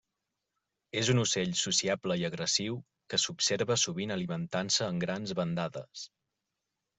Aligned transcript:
És 1.01 1.09
un 1.13 1.19
ocell 1.23 1.51
sociable 1.59 2.17
i 2.21 2.25
agressiu 2.29 2.79
que 3.15 3.19
s'observa 3.25 3.77
sovint 3.83 4.15
alimentant-se 4.17 4.89
en 4.95 5.05
grans 5.05 5.37
bandades. 5.43 6.09